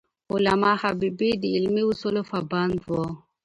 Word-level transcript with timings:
علامه 0.33 0.71
حبیبي 0.83 1.31
د 1.41 1.43
علمي 1.55 1.83
اصولو 1.89 2.21
پابند 2.31 2.77
و. 2.83 2.89